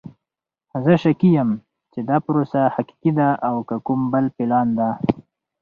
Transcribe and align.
زه 0.83 0.93
شکي 1.03 1.29
یم 1.37 1.49
چې 1.91 1.99
دا 2.09 2.17
پروسه 2.25 2.61
حقیقی 2.75 3.11
ده 3.19 3.29
او 3.47 3.55
که 3.69 3.75
کوم 3.85 4.01
بل 4.13 4.25
پلان 4.35 4.67
ده! 4.79 4.89